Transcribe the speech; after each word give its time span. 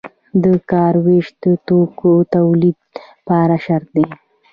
د 0.43 0.45
کار 0.71 0.93
ویش 1.05 1.27
د 1.43 1.45
توکو 1.67 2.11
د 2.23 2.29
تولید 2.35 2.77
لپاره 2.89 3.55
شرط 3.65 3.87
دی. 3.95 4.05